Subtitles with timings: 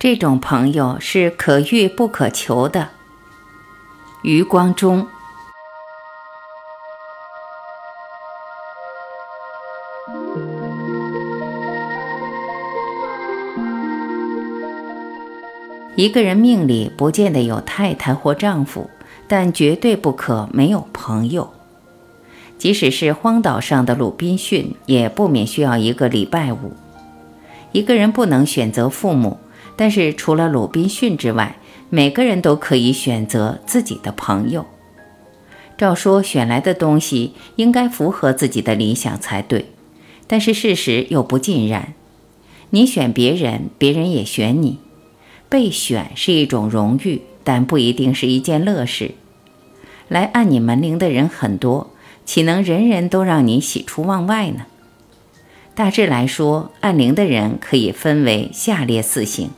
[0.00, 2.88] 这种朋友是可遇不可求的。
[4.22, 5.06] 余光中。
[15.96, 18.88] 一个人命里不见得有太太或丈夫，
[19.28, 21.52] 但绝对不可没有朋友。
[22.56, 26.72] 即使是荒岛上的鲁滨逊，也不免需要一个礼拜五。
[27.72, 29.38] 一个人不能选择父母，
[29.80, 31.56] 但是除了鲁滨逊之外，
[31.88, 34.66] 每个人都可以选择自己的朋友。
[35.78, 39.72] 照说选来的东西应该符合自己的理想才对，
[40.26, 41.94] 但是事实又不尽然。
[42.68, 44.80] 你选别人，别人也选你。
[45.48, 49.12] 被选是一种荣誉，但不一定是一件乐事。
[50.08, 51.88] 来按你门铃的人很多，
[52.26, 54.66] 岂能人人都让你喜出望外呢？
[55.74, 59.48] 大致来说，按铃的人可以分为下列四型。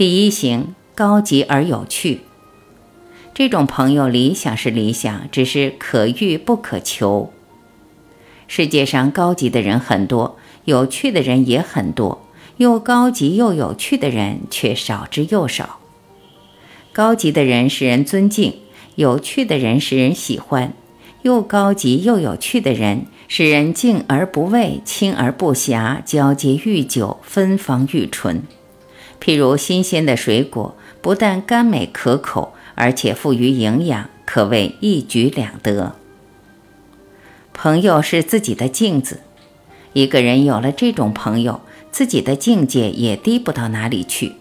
[0.00, 2.22] 第一型，高级而有趣。
[3.34, 7.30] 这种朋友理想是理想，只是可遇不可求。
[8.48, 12.26] 世界上高级的人很多，有趣的人也很多。
[12.56, 15.80] 又高级又有趣的人却少之又少。
[16.94, 18.54] 高级的人使人尊敬，
[18.94, 20.72] 有趣的人使人喜欢。
[21.20, 28.42] 又高级又有趣的人使人敬而不畏，亲而不暇，交接愈久，芬芳愈醇。
[29.20, 35.94] 譬如新鲜的水果，不但甘美可口，而且富于营养，可谓一举两得。
[37.52, 39.20] 朋友是自己的镜子，
[39.92, 41.60] 一个人有了这种朋友。
[41.92, 44.34] 自己的境界也低不到哪里去。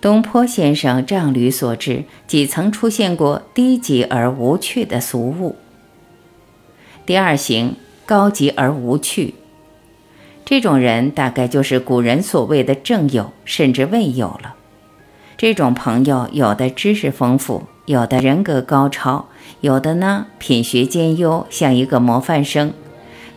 [0.00, 5.56] 东坡先生仗履所致，几曾出现过低级而无趣的俗物。
[7.04, 9.34] 第二型，高级而无趣。
[10.44, 14.54] 这种人大概就是古人所谓的正友，甚至未有了。
[15.36, 19.26] 这种朋友，有的知识丰富，有的人格高超，
[19.60, 22.72] 有的呢品学兼优，像一个模范生。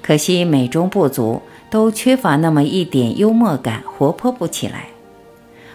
[0.01, 1.41] 可惜美中不足。
[1.67, 4.85] 都缺乏那么一点幽默感，活泼不起来。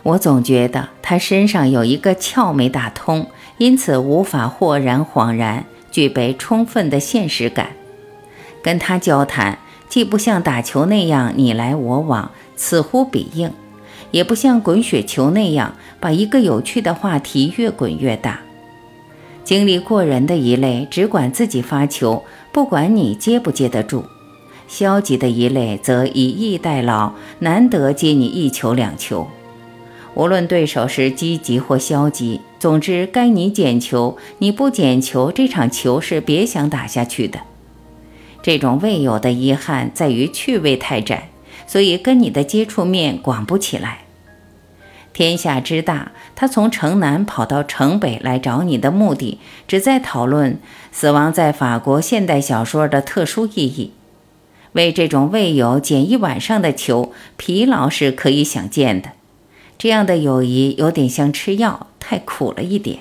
[0.03, 3.27] 我总觉得他身上有一个窍没打通，
[3.59, 7.71] 因此无法豁然恍然，具备充分的现实感。
[8.63, 9.59] 跟他交谈，
[9.91, 13.51] 既不像打球那样你来我往，此呼彼应，
[14.13, 18.41] 也不像滚雪球那样把一个有趣的话题越滚越大。
[19.43, 24.05] 精力过人的一类，只管自己发球，不管你接不接得住。
[24.69, 29.27] 消极的一类则以逸待劳，难得接你一球两球。
[30.15, 37.41] 无论对手是积极或消极，总之该你捡球，你不捡球，这场球是别想打下去的。
[38.43, 41.31] 这种未有的遗憾在于趣味太窄，
[41.67, 44.05] 所以跟你的接触面广不起来。
[45.13, 50.59] 天下之大，他从城南跑到城北来找你的目的，只在讨论
[50.93, 53.93] 死亡在法国现代小说的特殊意义。
[54.73, 59.11] 为这种未有捡一晚上的球，疲劳是可以想见的。
[59.77, 63.01] 这样的友谊有点像吃药，太苦了一点。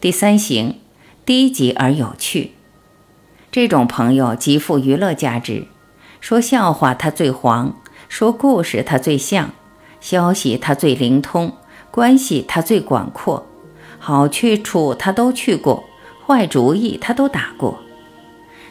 [0.00, 0.80] 第三型，
[1.24, 2.50] 低级而有趣。
[3.54, 5.68] 这种朋友极富娱乐价值。
[6.20, 7.76] 说笑话他最黄，
[8.08, 9.52] 说故事他最像，
[10.00, 11.52] 消息他最灵通，
[11.92, 13.46] 关系他最广阔，
[14.00, 15.84] 好去处他都去过，
[16.26, 17.78] 坏主意他都打过。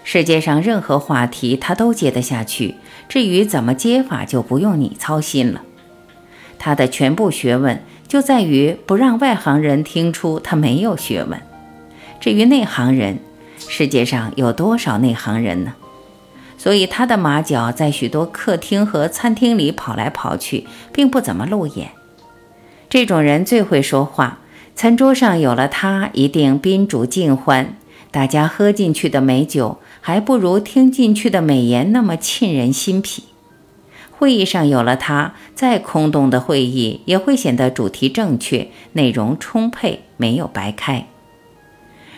[0.03, 2.75] 世界上任何话题他都接得下去，
[3.07, 5.61] 至于怎么接法就不用你操心了。
[6.59, 11.41] 他的全部学问就在于不让外行人听出他没有学问。
[12.19, 13.19] 至于内行人，
[13.75, 15.73] 世界上有多少内行人呢？
[16.59, 21.89] 所以他的马脚在许多客厅和餐厅里跑来跑去，并不怎么露眼。
[22.88, 24.38] 这种人最会说话，
[24.75, 27.75] 餐桌上有了他，一定宾主尽欢。
[28.12, 33.23] 大家喝进去的美酒，还不如听进去的美言那么沁人心脾。
[34.12, 41.07] 会议上有了他，再空洞的会议也会显得主题正确，内容充沛，没有白开。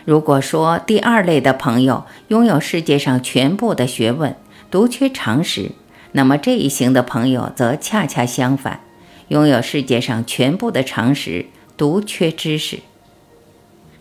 [0.06, 4.36] 如果说第二类的朋友拥有世界上全部的学问，
[4.70, 5.72] 独缺常识，
[6.12, 8.82] 那么这一型的朋友则恰恰相反，
[9.30, 12.82] 拥有世界上全部的常识，独缺知识。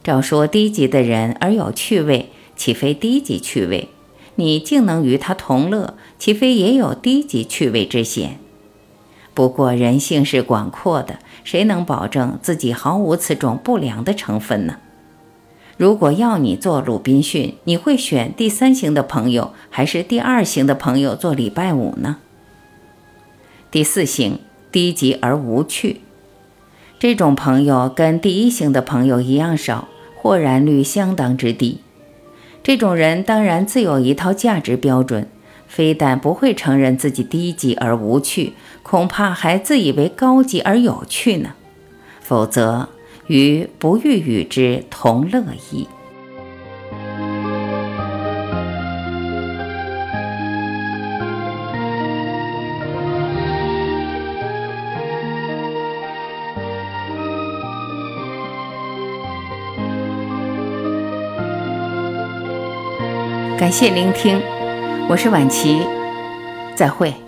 [0.03, 3.89] 照说低级的人而有趣味，岂非低级趣味？
[4.35, 8.39] 你竟能与他同乐，岂非也有低级趣味之嫌？
[9.33, 14.81] 不过人性是广阔的，谁能保证自己毫无此种不良的成分呢？
[15.77, 22.19] 如果要你做鲁滨逊，你会选第三型的朋友，还是第二型的朋友做礼拜五呢？
[23.71, 24.39] 第四型，
[24.71, 26.01] 低级而无趣。
[27.01, 31.81] 这种朋友跟第一型的朋友一样少，豁然率相当之低。
[32.63, 35.29] 这种人当然自有一套价值标准，
[35.67, 38.53] 非但不会承认自己低级而无趣，
[38.85, 41.55] 恐怕还自以为高级而有趣呢。
[42.21, 42.89] 否则，
[43.27, 45.89] 与不欲与之同乐矣。
[63.57, 64.39] 感谢聆听，
[65.09, 65.81] 我是晚琪，
[66.75, 67.24] 再会。